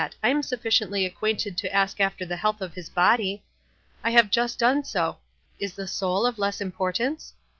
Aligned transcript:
I 0.23 0.29
am 0.29 0.41
sufficiently 0.41 1.05
acquainted 1.05 1.59
to 1.59 1.71
ask 1.71 1.99
after 1.99 2.25
the 2.25 2.35
health 2.37 2.59
of 2.59 2.73
his 2.73 2.89
body. 2.89 3.43
I 4.03 4.09
have 4.09 4.31
jvist 4.31 4.57
done 4.57 4.83
so. 4.83 5.19
Is 5.59 5.75
the 5.75 5.83
sonl 5.83 6.27
of 6.27 6.39
less 6.39 6.59
importance? 6.59 7.35